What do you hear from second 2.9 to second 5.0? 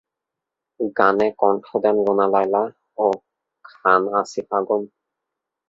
ও খান আসিফ আগুন।